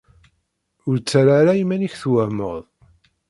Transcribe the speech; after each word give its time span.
Ur 0.87 0.95
ttarra 0.97 1.33
ara 1.41 1.53
iman-nnek 1.63 1.93
twehmed. 2.01 2.63